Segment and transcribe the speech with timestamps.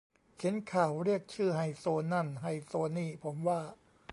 [0.37, 3.59] เขียนข่าว เรียกชื่อ ไฮโซ นั่นไฮโซนี่ ผมว่า